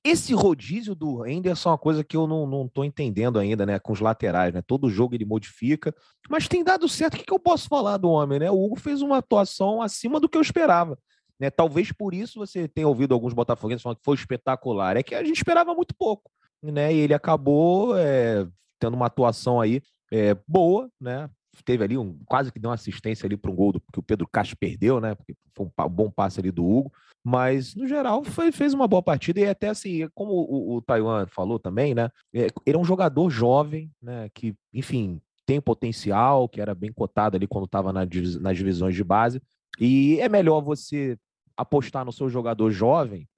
[0.08, 3.78] Esse rodízio do Henderson é uma coisa que eu não, não tô entendendo ainda, né?
[3.78, 4.62] Com os laterais, né?
[4.62, 5.94] Todo jogo ele modifica,
[6.30, 7.14] mas tem dado certo.
[7.14, 8.50] O que, que eu posso falar do homem, né?
[8.50, 10.98] O Hugo fez uma atuação acima do que eu esperava.
[11.38, 11.50] Né?
[11.50, 14.96] Talvez por isso você tenha ouvido alguns botafoguenses falando que foi espetacular.
[14.96, 16.30] É que a gente esperava muito pouco,
[16.62, 16.90] né?
[16.90, 18.46] E ele acabou é,
[18.78, 21.28] tendo uma atuação aí é, boa, né?
[21.66, 24.02] Teve ali um quase que deu uma assistência ali para um gol do, que o
[24.02, 25.14] Pedro Castro perdeu, né?
[25.14, 26.90] Porque foi um, um, bom passe ali do Hugo.
[27.30, 29.38] Mas, no geral, foi, fez uma boa partida.
[29.38, 32.10] E até assim, como o, o Taiwan falou também, né?
[32.34, 34.30] É, ele é um jogador jovem, né?
[34.32, 38.00] Que, enfim, tem potencial, que era bem cotado ali quando estava na,
[38.40, 39.42] nas divisões de base.
[39.78, 41.18] E é melhor você
[41.54, 43.28] apostar no seu jogador jovem,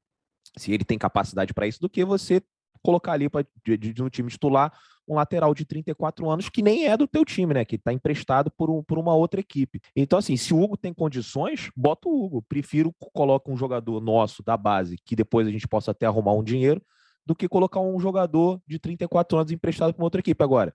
[0.57, 2.41] se ele tem capacidade para isso, do que você
[2.83, 4.73] colocar ali pra, de, de, no time titular
[5.07, 7.65] um lateral de 34 anos que nem é do teu time, né?
[7.65, 9.81] Que está emprestado por, um, por uma outra equipe.
[9.95, 12.43] Então, assim, se o Hugo tem condições, bota o Hugo.
[12.43, 16.45] Prefiro colocar um jogador nosso da base, que depois a gente possa até arrumar um
[16.45, 16.81] dinheiro,
[17.27, 20.43] do que colocar um jogador de 34 anos emprestado para uma outra equipe.
[20.45, 20.73] Agora,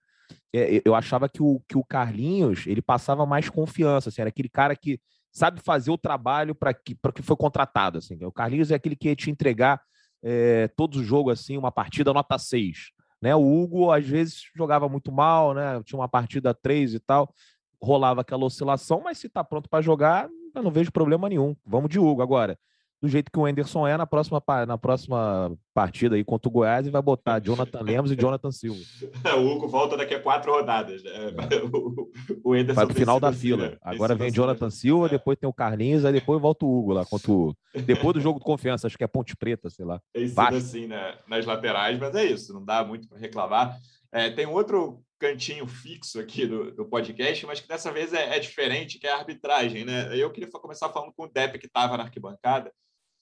[0.54, 4.50] é, eu achava que o, que o Carlinhos ele passava mais confiança, assim, era aquele
[4.50, 5.00] cara que
[5.32, 7.98] sabe fazer o trabalho para que, que foi contratado.
[7.98, 8.18] Assim.
[8.24, 9.82] O Carlinhos é aquele que ia te entregar
[10.28, 12.90] é, todo o jogo, assim, uma partida nota 6.
[13.22, 13.36] Né?
[13.36, 15.80] O Hugo, às vezes, jogava muito mal, né?
[15.84, 17.32] tinha uma partida 3 e tal,
[17.80, 21.56] rolava aquela oscilação, mas se está pronto para jogar, eu não vejo problema nenhum.
[21.64, 22.24] Vamos de Hugo.
[22.24, 22.58] Agora,
[23.06, 26.88] do jeito que o Anderson é na próxima, na próxima partida aí contra o Goiás
[26.88, 28.80] e vai botar Jonathan Lemos e Jonathan Silva.
[29.38, 31.04] o Hugo volta daqui a quatro rodadas.
[31.04, 31.12] Né?
[31.12, 31.36] É.
[32.44, 33.68] O, Anderson vai pro final da fila.
[33.68, 35.10] Assim, Agora vem Jonathan Silva, é.
[35.10, 37.56] depois tem o Carlinhos, aí depois volta o Hugo lá contra o...
[37.86, 40.00] Depois do jogo de confiança, acho que é Ponte Preta, sei lá.
[40.14, 41.16] Tem sido assim né?
[41.28, 43.78] nas laterais, mas é isso, não dá muito para reclamar.
[44.12, 48.40] É, tem outro cantinho fixo aqui do, do podcast, mas que dessa vez é, é,
[48.40, 50.10] diferente, que é a arbitragem, né?
[50.18, 52.72] Eu queria começar falando com o Depp, que estava na arquibancada,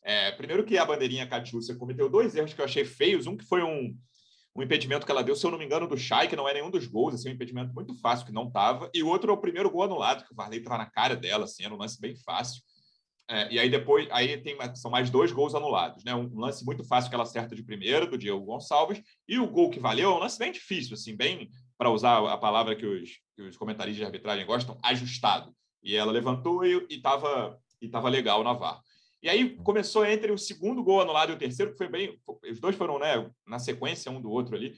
[0.03, 3.25] é, primeiro que a bandeirinha Catiúcia cometeu dois erros que eu achei feios.
[3.25, 3.97] Um que foi um,
[4.55, 6.53] um impedimento que ela deu, se eu não me engano, do Chay, que não é
[6.53, 8.89] nenhum dos gols, assim, um impedimento muito fácil, que não estava.
[8.93, 11.45] E o outro é o primeiro gol anulado, que o Varley estava na cara dela,
[11.45, 12.61] assim, era um lance bem fácil.
[13.29, 16.13] É, e aí depois, aí tem, são mais dois gols anulados, né?
[16.13, 19.69] Um lance muito fácil que ela acerta de primeiro, do Diego Gonçalves, e o gol
[19.69, 23.09] que valeu é um lance bem difícil, assim, bem, para usar a palavra que os,
[23.35, 25.55] que os comentaristas de arbitragem gostam, ajustado.
[25.81, 28.81] E ela levantou e estava e tava legal na VAR.
[29.23, 32.19] E aí começou entre o segundo gol anulado e o terceiro, que foi bem.
[32.51, 34.73] Os dois foram né, na sequência, um do outro ali.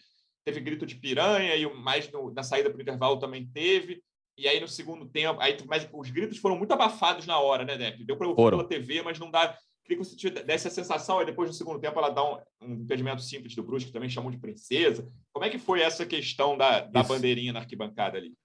[0.45, 4.03] Teve grito de piranha, e mais no, na saída para o intervalo também teve.
[4.37, 5.41] E aí no segundo tempo.
[5.41, 8.05] Aí, mas os gritos foram muito abafados na hora, né, Depp?
[8.05, 9.57] Deu para ouvir pela TV, mas não dá.
[9.83, 12.73] Queria que você desse a sensação, e depois no segundo tempo ela dá um, um
[12.73, 15.11] impedimento simples do Brusque, que também chamou de princesa.
[15.33, 18.35] Como é que foi essa questão da, da bandeirinha na arquibancada ali?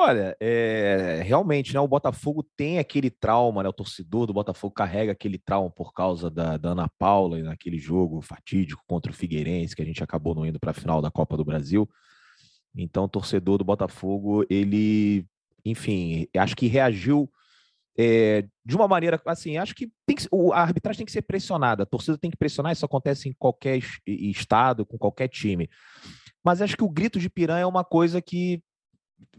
[0.00, 5.10] Olha, é, realmente, né, o Botafogo tem aquele trauma, né, o torcedor do Botafogo carrega
[5.10, 9.82] aquele trauma por causa da, da Ana Paula naquele jogo fatídico contra o Figueirense, que
[9.82, 11.90] a gente acabou não indo para a final da Copa do Brasil.
[12.76, 15.26] Então, o torcedor do Botafogo, ele,
[15.64, 17.28] enfim, acho que reagiu
[17.98, 21.86] é, de uma maneira, assim, acho que, que a arbitragem tem que ser pressionada, a
[21.86, 25.68] torcida tem que pressionar, isso acontece em qualquer estado, com qualquer time.
[26.44, 28.62] Mas acho que o grito de piranha é uma coisa que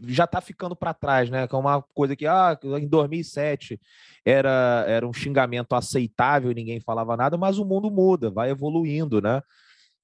[0.06, 1.46] já está ficando para trás, né?
[1.46, 3.80] Que é uma coisa que ah, em 2007
[4.24, 9.42] era, era um xingamento aceitável, ninguém falava nada, mas o mundo muda, vai evoluindo, né?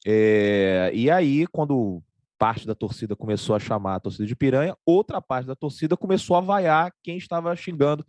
[0.07, 2.03] É, e aí, quando
[2.39, 6.37] parte da torcida começou a chamar a torcida de piranha, outra parte da torcida começou
[6.37, 8.05] a vaiar quem estava xingando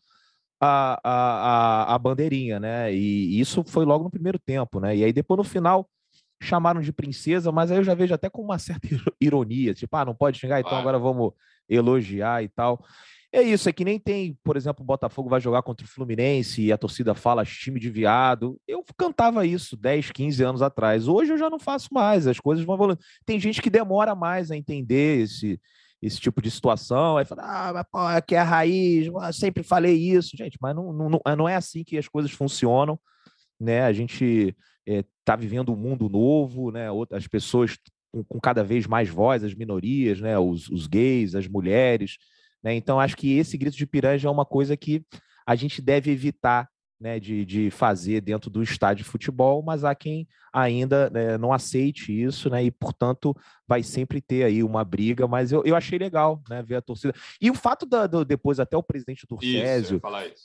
[0.60, 2.94] a, a, a, a bandeirinha, né?
[2.94, 4.96] E isso foi logo no primeiro tempo, né?
[4.96, 5.90] E aí depois no final
[6.42, 8.88] chamaram de princesa, mas aí eu já vejo até com uma certa
[9.20, 11.34] ironia, tipo, ah, não pode xingar, então agora vamos
[11.70, 12.84] elogiar e tal.
[13.32, 16.62] É isso, é que nem tem, por exemplo, o Botafogo vai jogar contra o Fluminense
[16.62, 18.60] e a torcida fala time de viado.
[18.66, 21.08] Eu cantava isso 10, 15 anos atrás.
[21.10, 23.02] Hoje eu já não faço mais, as coisas vão evoluindo.
[23.26, 25.60] Tem gente que demora mais a entender esse,
[26.02, 27.18] esse tipo de situação.
[27.18, 30.38] Aí fala, ah, mas pô, aqui é a raiz, eu sempre falei isso.
[30.38, 32.98] Gente, mas não, não, não é assim que as coisas funcionam.
[33.60, 33.84] Né?
[33.84, 36.88] A gente está eh, é, vivendo um mundo novo, né?
[37.12, 37.78] as pessoas
[38.12, 40.38] com, com, cada vez mais voz, as minorias, né?
[40.38, 42.18] os, os gays, as mulheres.
[42.64, 42.76] Né?
[42.76, 45.04] Então, acho que esse grito de piranha é uma coisa que
[45.46, 49.94] a gente deve evitar né, de, de fazer dentro do estádio de futebol, mas há
[49.94, 53.36] quem ainda né, não aceite isso, né, e portanto
[53.68, 57.14] vai sempre ter aí uma briga, mas eu, eu achei legal né, ver a torcida.
[57.40, 59.38] E o fato da, do, depois até o presidente do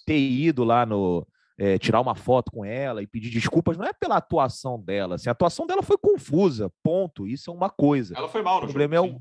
[0.04, 1.26] ter ido lá no,
[1.58, 5.16] é, tirar uma foto com ela e pedir desculpas, não é pela atuação dela.
[5.16, 7.26] Assim, a atuação dela foi confusa, ponto.
[7.26, 8.14] Isso é uma coisa.
[8.16, 9.08] Ela foi mal no o problema jogo.
[9.08, 9.20] É o...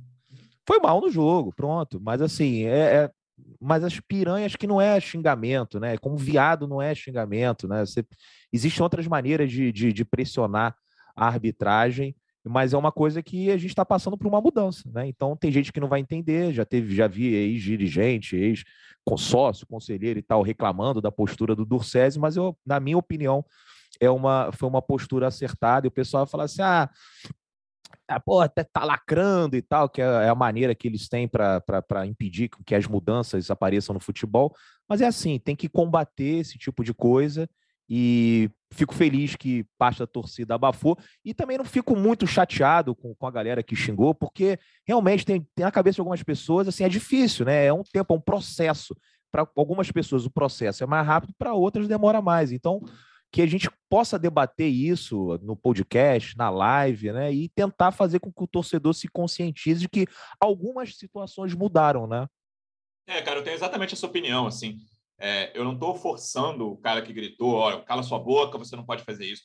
[0.68, 2.00] Foi mal no jogo, pronto.
[2.02, 3.12] Mas assim, é, é,
[3.60, 5.98] Mas as piranhas que não é xingamento, né?
[5.98, 7.86] Como viado não é xingamento, né?
[7.86, 8.06] Você...
[8.54, 10.76] Existem outras maneiras de, de, de pressionar
[11.16, 15.08] a arbitragem mas é uma coisa que a gente está passando por uma mudança, né?
[15.08, 20.24] Então tem gente que não vai entender, já teve, já vi ex-dirigente, ex-consórcio, conselheiro e
[20.24, 23.46] tal, reclamando da postura do Durcésio, mas eu, na minha opinião,
[24.00, 26.90] é uma, foi uma postura acertada, e o pessoal fala assim: ah,
[28.08, 31.28] ah, pô, até tá lacrando e tal, que é, é a maneira que eles têm
[31.28, 34.54] para impedir que as mudanças apareçam no futebol.
[34.88, 37.50] Mas é assim, tem que combater esse tipo de coisa
[37.94, 40.98] e fico feliz que parte da torcida abafou.
[41.26, 45.46] E também não fico muito chateado com, com a galera que xingou, porque realmente tem,
[45.54, 47.66] tem na cabeça de algumas pessoas, assim, é difícil, né?
[47.66, 48.96] É um tempo, é um processo.
[49.30, 52.54] Para algumas pessoas o processo é mais rápido, para outras demora mais.
[52.54, 52.80] Então,
[53.30, 57.34] que a gente possa debater isso no podcast, na live, né?
[57.34, 60.08] E tentar fazer com que o torcedor se conscientize de que
[60.40, 62.26] algumas situações mudaram, né?
[63.06, 64.78] É, cara, eu tenho exatamente essa opinião, assim.
[65.24, 68.84] É, eu não estou forçando o cara que gritou, olha, cala sua boca, você não
[68.84, 69.44] pode fazer isso.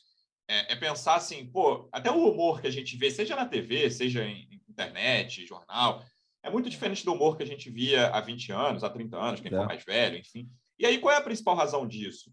[0.49, 3.89] É, é, pensar assim, pô, até o humor que a gente vê, seja na TV,
[3.91, 6.03] seja em internet, jornal,
[6.41, 9.39] é muito diferente do humor que a gente via há 20 anos, há 30 anos,
[9.39, 9.55] quem é.
[9.55, 10.49] for mais velho, enfim.
[10.79, 12.31] E aí, qual é a principal razão disso?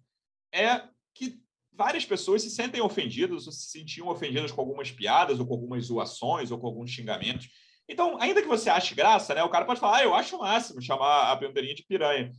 [0.52, 1.38] É que
[1.70, 5.85] várias pessoas se sentem ofendidas, ou se sentiam ofendidas com algumas piadas, ou com algumas
[5.85, 7.48] zoações, ou com alguns xingamentos.
[7.88, 9.42] Então, ainda que você ache graça, né?
[9.42, 12.33] O cara pode falar, ah, eu acho o máximo chamar a bandeirinha de piranha.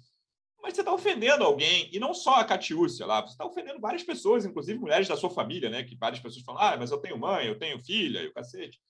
[0.65, 4.01] Mas você está ofendendo alguém, e não só a Catiúcia lá, você está ofendendo várias
[4.01, 5.83] pessoas, inclusive mulheres da sua família, né?
[5.83, 8.81] Que várias pessoas falam, ah, mas eu tenho mãe, eu tenho filha, e o cacete.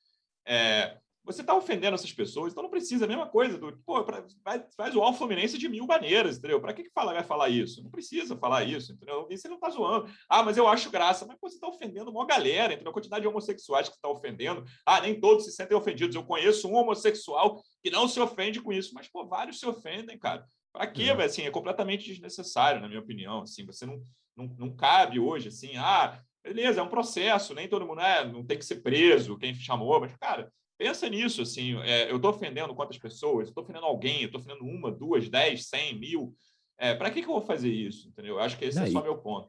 [0.47, 4.25] É, você está ofendendo essas pessoas, então não precisa, a mesma coisa do, pô, pra,
[4.41, 6.61] faz, faz o Fluminense de mil maneiras, entendeu?
[6.61, 7.83] Para que, que fala, vai falar isso?
[7.83, 9.27] Não precisa falar isso, entendeu?
[9.29, 10.09] E você não está zoando.
[10.29, 11.25] Ah, mas eu acho graça.
[11.25, 12.91] Mas pô, você está ofendendo uma galera, entendeu?
[12.91, 14.63] A quantidade de homossexuais que está ofendendo.
[14.85, 16.15] Ah, nem todos se sentem ofendidos.
[16.15, 20.17] Eu conheço um homossexual que não se ofende com isso, mas, pô, vários se ofendem,
[20.17, 20.47] cara.
[20.75, 21.23] Para quê, é.
[21.23, 23.41] Assim, é completamente desnecessário, na minha opinião.
[23.41, 24.01] Assim, você não,
[24.35, 28.45] não, não cabe hoje, assim, ah, beleza, é um processo, nem todo mundo é, não
[28.45, 32.75] tem que ser preso, quem chamou, mas, cara, Pensa nisso, assim, é, eu estou ofendendo
[32.75, 33.47] quantas pessoas?
[33.47, 34.23] Estou ofendendo alguém?
[34.23, 36.35] Estou ofendendo uma, duas, dez, cem, mil?
[36.77, 38.09] É, para que, que eu vou fazer isso?
[38.09, 38.35] Entendeu?
[38.35, 39.47] Eu acho que esse é só meu ponto.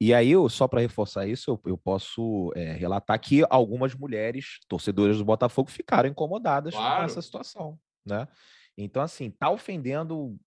[0.00, 4.60] E aí, eu, só para reforçar isso, eu, eu posso é, relatar que algumas mulheres,
[4.68, 7.00] torcedoras do Botafogo, ficaram incomodadas claro.
[7.00, 8.28] com essa situação, né?
[8.78, 10.38] Então, assim, tá ofendendo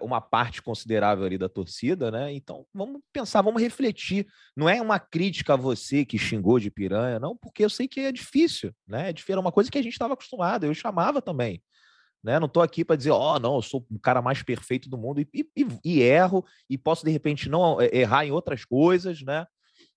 [0.00, 2.32] uma parte considerável ali da torcida, né?
[2.32, 4.26] Então vamos pensar, vamos refletir.
[4.56, 8.00] Não é uma crítica a você que xingou de piranha, não, porque eu sei que
[8.00, 9.10] é difícil, né?
[9.10, 11.62] É difícil, era uma coisa que a gente estava acostumado, eu chamava também.
[12.22, 12.38] Né?
[12.38, 14.96] Não estou aqui para dizer, ó, oh, não, eu sou o cara mais perfeito do
[14.96, 19.22] mundo e, e, e, erro e posso de repente não é, errar em outras coisas,
[19.22, 19.44] né?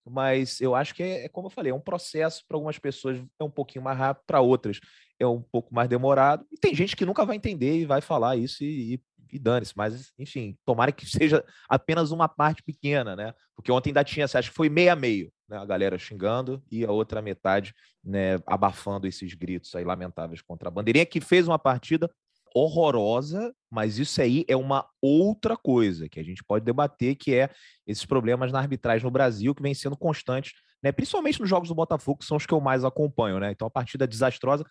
[0.03, 3.23] Mas eu acho que é, é como eu falei, é um processo para algumas pessoas
[3.39, 4.79] é um pouquinho mais rápido, para outras
[5.19, 6.45] é um pouco mais demorado.
[6.51, 9.01] E tem gente que nunca vai entender e vai falar isso e, e
[9.33, 13.33] dane-se, mas enfim, tomara que seja apenas uma parte pequena, né?
[13.55, 15.57] Porque ontem ainda tinha, acho que foi meia meio, né?
[15.57, 20.71] A galera xingando e a outra metade, né, abafando esses gritos aí lamentáveis contra a
[20.71, 22.09] bandeirinha, que fez uma partida
[22.55, 27.49] horrorosa, mas isso aí é uma outra coisa que a gente pode debater, que é
[27.85, 30.93] esses problemas na arbitragem no Brasil, que vem sendo constantes, né?
[30.93, 33.39] principalmente nos jogos do Botafogo, que são os que eu mais acompanho.
[33.39, 33.51] Né?
[33.51, 34.63] Então, a partida desastrosa,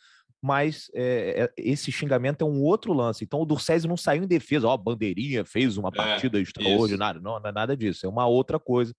[0.45, 3.25] mas é, esse xingamento é um outro lance.
[3.25, 7.19] Então o Durcésio não saiu em defesa, ó, bandeirinha fez uma é, partida é, extraordinária.
[7.19, 8.95] Não, não é nada disso, é uma outra coisa.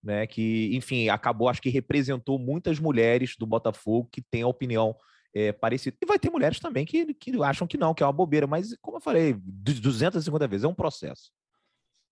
[0.00, 4.94] Né, que, enfim, acabou, acho que representou muitas mulheres do Botafogo que têm a opinião
[5.34, 5.96] é, parecida.
[6.00, 8.76] E vai ter mulheres também que, que acham que não, que é uma bobeira, mas,
[8.80, 11.32] como eu falei, 250 vezes é um processo.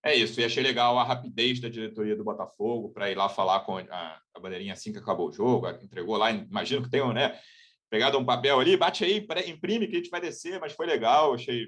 [0.03, 3.59] É isso, e achei legal a rapidez da diretoria do Botafogo para ir lá falar
[3.59, 7.39] com a, a bandeirinha assim que acabou o jogo, entregou lá, imagino que tenham, né?
[7.93, 11.35] Pegado um papel ali, bate aí, imprime que a gente vai descer, mas foi legal,
[11.35, 11.67] achei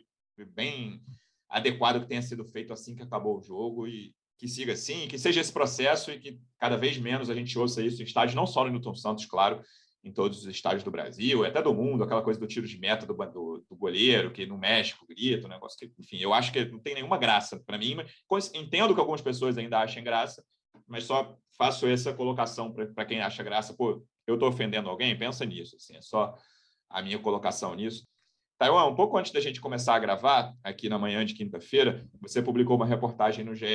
[0.56, 1.00] bem
[1.48, 5.20] adequado que tenha sido feito assim que acabou o jogo e que siga assim, que
[5.20, 8.48] seja esse processo e que cada vez menos a gente ouça isso em estádios, não
[8.48, 9.62] só no Newton Santos, claro,
[10.04, 13.06] em todos os estádios do Brasil, até do mundo, aquela coisa do tiro de meta
[13.06, 16.66] do, do, do goleiro, que no México grita, um negócio que, enfim, eu acho que
[16.66, 20.44] não tem nenhuma graça para mim, mas entendo que algumas pessoas ainda achem graça,
[20.88, 25.18] mas só faço essa colocação para quem acha graça, pô, eu estou ofendendo alguém?
[25.18, 26.36] Pensa nisso, assim, é só
[26.90, 28.06] a minha colocação nisso.
[28.58, 32.42] Taiwan, um pouco antes da gente começar a gravar, aqui na manhã de quinta-feira, você
[32.42, 33.66] publicou uma reportagem no GE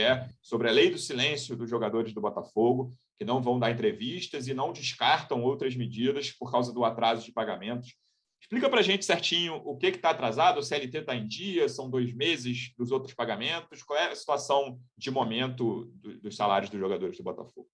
[0.41, 4.55] sobre a lei do silêncio dos jogadores do Botafogo, que não vão dar entrevistas e
[4.55, 7.95] não descartam outras medidas por causa do atraso de pagamentos.
[8.41, 11.91] Explica para a gente certinho o que está atrasado, o CLT está em dia, são
[11.91, 17.19] dois meses dos outros pagamentos, qual é a situação de momento dos salários dos jogadores
[17.19, 17.69] do Botafogo?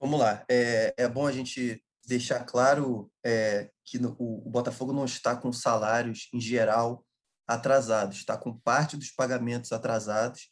[0.00, 4.92] Vamos lá, é, é bom a gente deixar claro é, que no, o, o, Botafogo
[4.92, 7.04] não está com salários, em geral,
[7.46, 10.50] atrasados, está com parte dos pagamentos atrasados,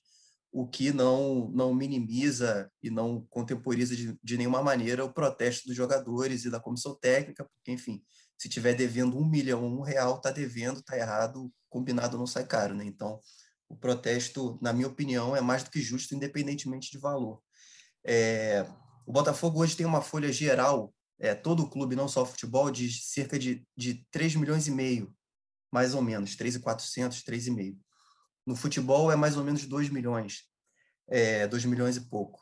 [0.52, 5.76] o que não, não minimiza e não contemporiza de, de nenhuma maneira o protesto dos
[5.76, 8.02] jogadores e da comissão técnica, porque, enfim,
[8.38, 12.74] se tiver devendo um milhão, um real, está devendo, está errado, combinado não sai caro.
[12.74, 12.84] Né?
[12.84, 13.18] Então,
[13.68, 17.40] o protesto, na minha opinião, é mais do que justo, independentemente de valor.
[18.04, 18.66] É,
[19.06, 22.70] o Botafogo hoje tem uma folha geral é, todo o clube, não só o futebol,
[22.70, 25.14] de cerca de, de 3 milhões e meio,
[25.72, 27.78] mais ou menos, 3,400, 3,5.
[28.46, 30.44] No futebol é mais ou menos 2 milhões,
[31.08, 32.40] é, 2 milhões e pouco.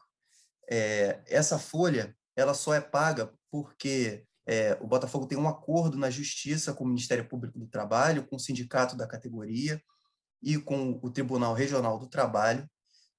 [0.69, 6.11] É, essa folha, ela só é paga porque é, o Botafogo tem um acordo na
[6.11, 9.81] justiça com o Ministério Público do Trabalho, com o sindicato da categoria
[10.43, 12.69] e com o Tribunal Regional do Trabalho,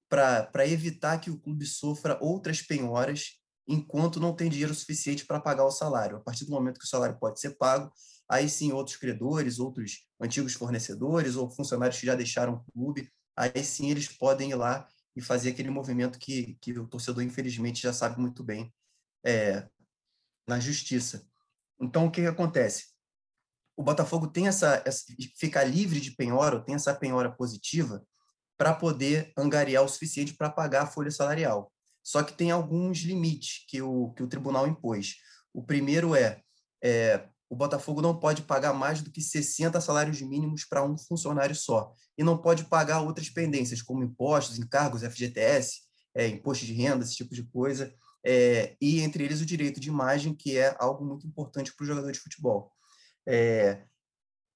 [0.08, 5.64] para evitar que o clube sofra outras penhoras enquanto não tem dinheiro suficiente para pagar
[5.64, 6.18] o salário.
[6.18, 7.92] A partir do momento que o salário pode ser pago,
[8.28, 13.62] aí sim outros credores, outros antigos fornecedores ou funcionários que já deixaram o clube, aí
[13.64, 17.92] sim eles podem ir lá e fazer aquele movimento que, que o torcedor, infelizmente, já
[17.92, 18.72] sabe muito bem
[19.24, 19.66] é,
[20.46, 21.26] na justiça.
[21.80, 22.94] Então, o que, que acontece?
[23.76, 25.04] O Botafogo tem essa, essa
[25.36, 28.06] fica livre de penhora, tem essa penhora positiva
[28.56, 31.72] para poder angariar o suficiente para pagar a folha salarial.
[32.06, 35.16] Só que tem alguns limites que o, que o tribunal impôs.
[35.52, 36.40] O primeiro é,
[36.80, 41.56] é o Botafogo não pode pagar mais do que 60 salários mínimos para um funcionário
[41.56, 41.92] só.
[42.16, 45.80] E não pode pagar outras pendências, como impostos, encargos, FGTS,
[46.14, 47.92] é, imposto de renda, esse tipo de coisa.
[48.24, 51.86] É, e entre eles o direito de imagem, que é algo muito importante para o
[51.88, 52.70] jogador de futebol.
[53.26, 53.82] É,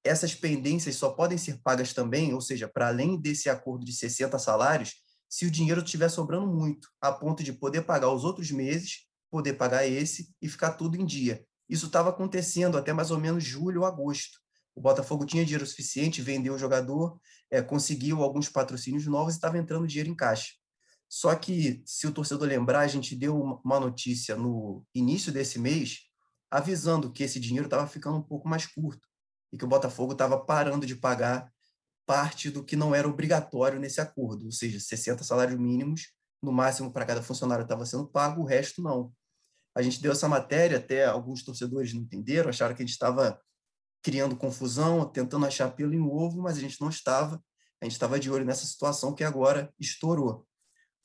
[0.04, 4.38] essas pendências só podem ser pagas também, ou seja, para além desse acordo de 60
[4.38, 4.94] salários,
[5.30, 9.54] se o dinheiro estiver sobrando muito, a ponto de poder pagar os outros meses, poder
[9.54, 11.46] pagar esse e ficar tudo em dia.
[11.68, 14.40] Isso estava acontecendo até mais ou menos julho ou agosto.
[14.74, 19.56] O Botafogo tinha dinheiro suficiente, vendeu o jogador, é, conseguiu alguns patrocínios novos e estava
[19.56, 20.54] entrando dinheiro em caixa.
[21.08, 26.00] Só que, se o torcedor lembrar, a gente deu uma notícia no início desse mês,
[26.50, 29.06] avisando que esse dinheiro estava ficando um pouco mais curto
[29.52, 31.52] e que o Botafogo estava parando de pagar
[32.10, 36.08] parte do que não era obrigatório nesse acordo, ou seja, 60 salários mínimos,
[36.42, 39.12] no máximo para cada funcionário estava sendo pago, o resto não.
[39.76, 43.40] A gente deu essa matéria, até alguns torcedores não entenderam, acharam que a gente estava
[44.02, 47.40] criando confusão, tentando achar pelo em ovo, mas a gente não estava.
[47.80, 50.44] A gente estava de olho nessa situação que agora estourou.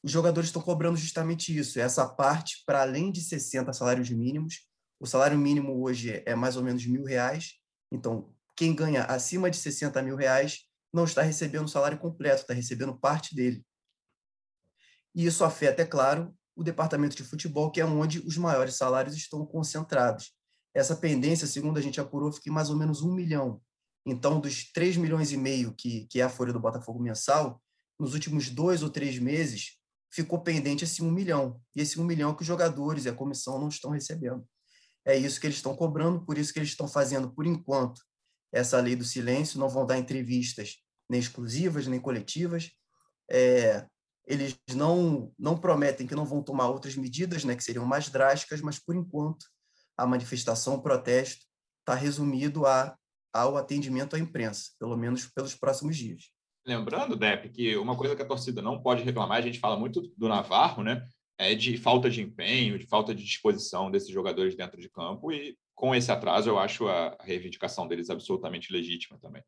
[0.01, 4.67] Os jogadores estão cobrando justamente isso, essa parte para além de 60 salários mínimos.
[4.99, 7.59] O salário mínimo hoje é mais ou menos mil reais.
[7.91, 10.64] Então, quem ganha acima de 60 mil reais
[10.95, 13.63] não está recebendo o salário completo, está recebendo parte dele.
[15.13, 19.13] E isso afeta, é claro, o departamento de futebol, que é onde os maiores salários
[19.13, 20.33] estão concentrados.
[20.73, 23.61] Essa pendência, segundo a gente apurou, fica em mais ou menos um milhão.
[24.05, 27.61] Então, dos 3 milhões e meio que, que é a folha do Botafogo mensal,
[27.99, 29.77] nos últimos dois ou três meses,
[30.13, 31.59] ficou pendente esse um milhão.
[31.75, 34.47] E esse um milhão que os jogadores e a comissão não estão recebendo.
[35.05, 38.01] É isso que eles estão cobrando, por isso que eles estão fazendo, por enquanto,
[38.53, 42.71] essa lei do silêncio, não vão dar entrevistas nem exclusivas, nem coletivas.
[43.29, 43.85] É,
[44.27, 48.61] eles não, não prometem que não vão tomar outras medidas, né, que seriam mais drásticas,
[48.61, 49.45] mas, por enquanto,
[49.97, 51.45] a manifestação, o protesto,
[51.79, 52.97] está resumido a,
[53.31, 56.31] ao atendimento à imprensa, pelo menos pelos próximos dias.
[56.65, 60.01] Lembrando, Depp, que uma coisa que a torcida não pode reclamar, a gente fala muito
[60.17, 61.07] do Navarro, né?
[61.37, 65.55] É de falta de empenho, de falta de disposição desses jogadores dentro de campo, e
[65.75, 69.43] com esse atraso, eu acho a reivindicação deles absolutamente legítima também.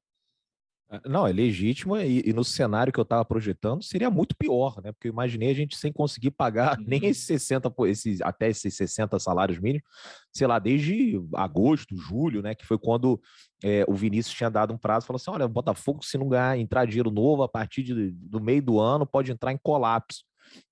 [0.90, 4.82] Ah, não, é legítimo e, e, no cenário que eu estava projetando seria muito pior,
[4.82, 4.94] né?
[4.94, 7.08] Porque eu imaginei a gente sem conseguir pagar nem uhum.
[7.08, 9.86] esses 60, esses, até esses 60 salários mínimos,
[10.32, 12.56] sei lá, desde agosto, julho, né?
[12.56, 13.22] Que foi quando
[13.62, 16.58] é, o Vinícius tinha dado um prazo, falou assim: olha, o Botafogo, se não ganhar,
[16.58, 20.24] entrar dinheiro novo a partir de, do meio do ano, pode entrar em colapso.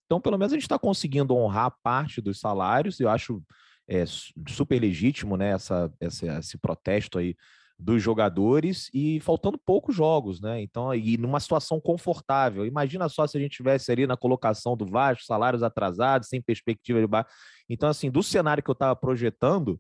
[0.06, 3.44] Então, pelo menos a gente está conseguindo honrar parte dos salários, eu acho
[3.86, 4.06] é,
[4.48, 5.50] super legítimo, né?
[5.50, 7.36] Essa, essa, esse protesto aí
[7.78, 10.62] dos jogadores e faltando poucos jogos, né?
[10.62, 12.66] Então, e numa situação confortável.
[12.66, 17.00] Imagina só se a gente tivesse ali na colocação do Vasco, salários atrasados, sem perspectiva
[17.02, 17.30] de baixo.
[17.70, 19.80] Então, assim, do cenário que eu estava projetando,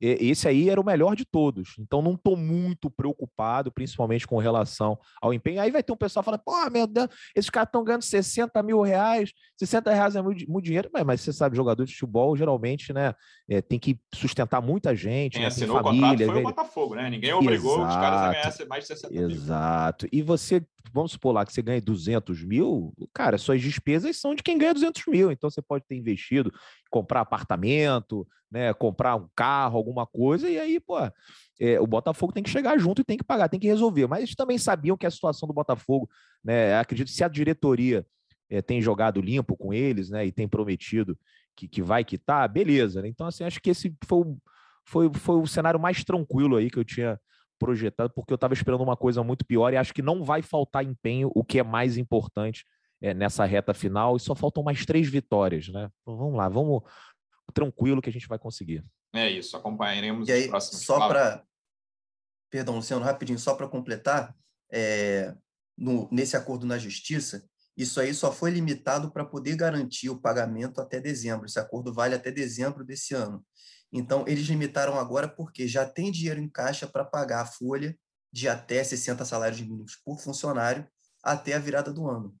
[0.00, 1.74] esse aí era o melhor de todos.
[1.78, 5.60] Então não estou muito preocupado, principalmente com relação ao empenho.
[5.60, 8.80] Aí vai ter um pessoal falando, pô, meu Deus, esses caras estão ganhando 60 mil
[8.80, 12.92] reais, 60 reais é muito, muito dinheiro, mas, mas, você sabe, jogador de futebol geralmente
[12.92, 13.14] né,
[13.48, 15.32] é, tem que sustentar muita gente.
[15.32, 17.10] Quem né, assinou família, o contrato foi o Botafogo, né?
[17.10, 17.88] Ninguém obrigou Exato.
[17.88, 19.30] os caras a ganhar mais de 60 mil.
[19.30, 20.08] Exato.
[20.12, 24.42] E você, vamos supor lá que você ganha 200 mil, cara, suas despesas são de
[24.42, 25.32] quem ganha 200 mil.
[25.32, 26.52] Então você pode ter investido,
[26.90, 30.96] comprar apartamento, né, comprar um carro, alguma coisa, e aí, pô,
[31.60, 34.06] é, o Botafogo tem que chegar junto e tem que pagar, tem que resolver.
[34.06, 36.08] Mas eles também sabiam que a situação do Botafogo,
[36.42, 38.06] né, acredito, se a diretoria
[38.48, 41.18] é, tem jogado limpo com eles, né, e tem prometido
[41.54, 43.02] que, que vai quitar, beleza.
[43.02, 43.08] Né?
[43.08, 44.24] Então, assim, acho que esse foi,
[44.86, 47.20] foi, foi o cenário mais tranquilo aí que eu tinha
[47.58, 50.84] projetado, porque eu estava esperando uma coisa muito pior e acho que não vai faltar
[50.84, 52.64] empenho, o que é mais importante
[53.02, 55.90] é, nessa reta final, e só faltam mais três vitórias, né?
[56.00, 56.82] Então, vamos lá, vamos
[57.52, 58.84] tranquilo que a gente vai conseguir.
[59.14, 61.44] É isso, acompanharemos e aí, Só para.
[62.50, 64.34] Perdão, Luciano, rapidinho, só para completar,
[64.72, 65.34] é,
[65.76, 67.46] no, nesse acordo na justiça,
[67.76, 71.46] isso aí só foi limitado para poder garantir o pagamento até dezembro.
[71.46, 73.44] Esse acordo vale até dezembro desse ano.
[73.92, 77.96] Então, eles limitaram agora porque já tem dinheiro em caixa para pagar a folha
[78.32, 80.86] de até 60 salários mínimos por funcionário
[81.22, 82.34] até a virada do ano.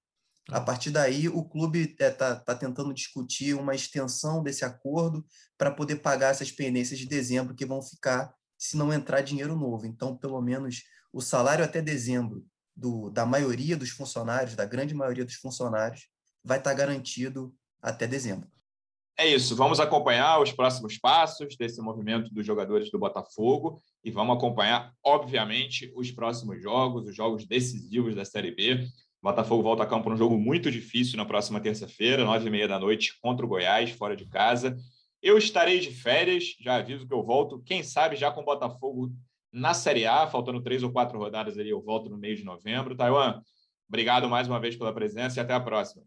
[0.50, 5.24] A partir daí, o clube está é, tá, tá tentando discutir uma extensão desse acordo
[5.58, 9.86] para poder pagar essas pendências de dezembro que vão ficar se não entrar dinheiro novo.
[9.86, 10.82] Então, pelo menos
[11.12, 12.44] o salário até dezembro
[12.74, 16.08] do, da maioria dos funcionários, da grande maioria dos funcionários,
[16.42, 18.48] vai estar tá garantido até dezembro.
[19.20, 24.36] É isso, vamos acompanhar os próximos passos desse movimento dos jogadores do Botafogo e vamos
[24.36, 28.86] acompanhar, obviamente, os próximos jogos, os jogos decisivos da Série B.
[29.22, 32.78] Botafogo volta a campo num jogo muito difícil na próxima terça-feira, nove e meia da
[32.78, 34.76] noite, contra o Goiás, fora de casa.
[35.20, 39.12] Eu estarei de férias, já aviso que eu volto, quem sabe já com o Botafogo
[39.52, 42.94] na Série A, faltando três ou quatro rodadas ali, eu volto no mês de novembro.
[42.94, 43.40] Taiwan,
[43.88, 46.04] obrigado mais uma vez pela presença e até a próxima.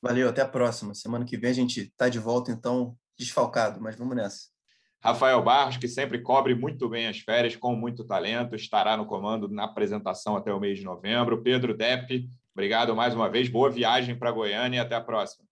[0.00, 0.94] Valeu, até a próxima.
[0.94, 4.54] Semana que vem a gente está de volta, então, desfalcado, mas vamos nessa.
[5.02, 9.48] Rafael Barros, que sempre cobre muito bem as férias, com muito talento, estará no comando
[9.48, 11.42] na apresentação até o mês de novembro.
[11.42, 13.48] Pedro Depp, Obrigado mais uma vez.
[13.48, 15.44] Boa viagem para Goiânia e até a próxima.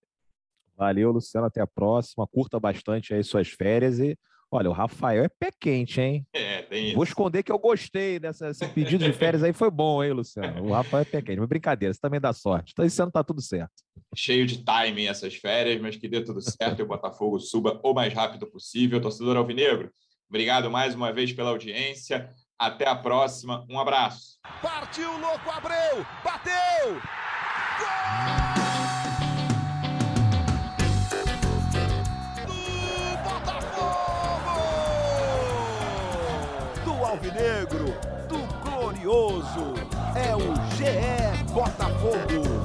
[0.76, 1.46] Valeu, Luciano.
[1.46, 2.26] Até a próxima.
[2.26, 4.16] Curta bastante aí suas férias e
[4.54, 6.26] Olha, o Rafael é pé quente, hein?
[6.30, 6.94] É, tem isso.
[6.94, 10.62] Vou esconder que eu gostei dessa, desse pedido de férias aí, foi bom, hein, Luciano?
[10.62, 11.38] O Rafael é pé quente.
[11.38, 12.72] Mas brincadeira, você também dá sorte.
[12.72, 13.72] Então, esse ano tá tudo certo.
[14.14, 17.94] Cheio de timing essas férias, mas que dê tudo certo e o Botafogo suba o
[17.94, 19.00] mais rápido possível.
[19.00, 19.90] Torcedor Alvinegro,
[20.28, 22.30] obrigado mais uma vez pela audiência.
[22.58, 23.64] Até a próxima.
[23.68, 24.38] Um abraço.
[24.60, 26.06] Partiu, louco, Abreu!
[26.22, 27.00] Bateu!
[27.78, 28.62] Gol!
[32.46, 34.60] Do Botafogo!
[36.84, 37.86] Do Alvinegro,
[38.28, 39.74] do Glorioso.
[40.14, 42.61] É o GE Botafogo.